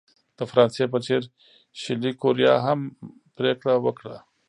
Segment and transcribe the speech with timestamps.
[0.37, 1.21] د فرانسې په څېر
[1.81, 2.79] شلي کوریا هم
[3.37, 4.15] پرېکړه وکړه.